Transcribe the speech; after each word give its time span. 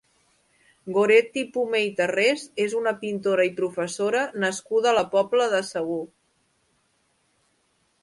Goretti 0.95 1.43
Pomé 1.57 1.81
i 1.87 1.91
Tarrés 1.99 2.47
és 2.65 2.73
una 2.81 2.95
pintora 3.03 3.47
i 3.51 3.53
professora 3.61 4.25
nascuda 4.47 4.93
a 4.93 4.97
la 5.01 5.07
Pobla 5.15 5.49
de 5.57 5.65
Segur. 5.73 6.03